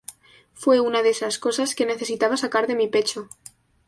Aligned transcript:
Fue 0.55 0.79
una 0.79 1.03
de 1.03 1.09
esas 1.11 1.37
cosas 1.37 1.75
que 1.75 1.85
necesitaba 1.85 2.35
sacar 2.35 2.65
de 2.65 2.73
mi 2.73 2.87
pecho. 2.87 3.29